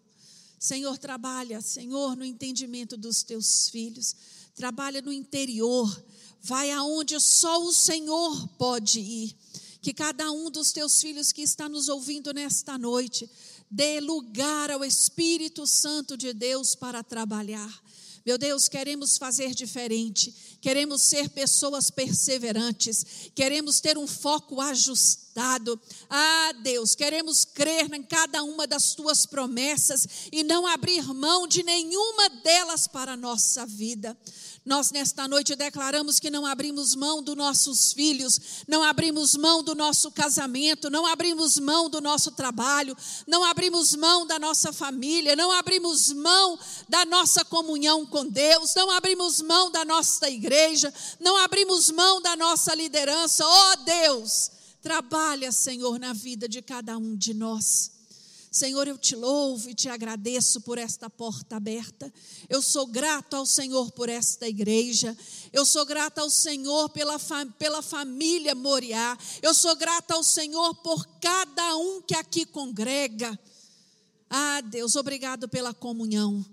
[0.57, 4.15] Senhor, trabalha, Senhor, no entendimento dos teus filhos,
[4.55, 6.03] trabalha no interior,
[6.41, 9.35] vai aonde só o Senhor pode ir.
[9.83, 13.29] Que cada um dos teus filhos que está nos ouvindo nesta noite
[13.69, 17.87] dê lugar ao Espírito Santo de Deus para trabalhar
[18.25, 25.79] meu Deus, queremos fazer diferente, queremos ser pessoas perseverantes, queremos ter um foco ajustado.
[26.09, 31.63] Ah, Deus, queremos crer em cada uma das tuas promessas e não abrir mão de
[31.63, 34.17] nenhuma delas para a nossa vida.
[34.69, 39.73] Nós, nesta noite, declaramos que não abrimos mão dos nossos filhos, não abrimos mão do
[39.73, 42.95] nosso casamento, não abrimos mão do nosso trabalho,
[43.25, 48.91] não abrimos mão da nossa família, não abrimos mão da nossa comunhão com Deus, não
[48.91, 53.43] abrimos mão da nossa igreja, não abrimos mão da nossa liderança.
[53.43, 54.51] Oh Deus,
[54.83, 57.98] trabalha, Senhor, na vida de cada um de nós.
[58.51, 62.11] Senhor, eu te louvo e te agradeço por esta porta aberta.
[62.49, 65.15] Eu sou grato ao Senhor por esta igreja.
[65.53, 67.17] Eu sou grato ao Senhor pela,
[67.59, 69.15] pela família Moriá.
[69.41, 73.39] Eu sou grato ao Senhor por cada um que aqui congrega.
[74.27, 76.43] Ah, Deus, obrigado pela comunhão.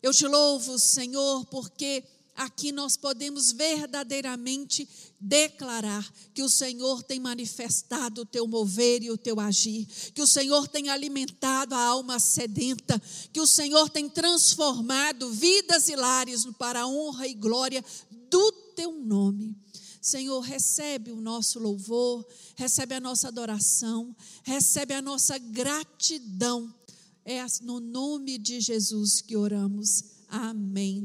[0.00, 2.04] Eu te louvo, Senhor, porque
[2.40, 4.88] aqui nós podemos verdadeiramente
[5.20, 10.26] declarar que o Senhor tem manifestado o teu mover e o teu agir, que o
[10.26, 16.80] Senhor tem alimentado a alma sedenta, que o Senhor tem transformado vidas e lares para
[16.80, 19.54] a honra e glória do teu nome.
[20.00, 22.26] Senhor, recebe o nosso louvor,
[22.56, 26.74] recebe a nossa adoração, recebe a nossa gratidão.
[27.22, 30.04] É no nome de Jesus que oramos.
[30.26, 31.04] Amém.